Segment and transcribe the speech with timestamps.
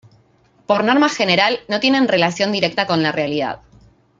[0.65, 3.59] Por norma general, no tienen relación directa con la realidad.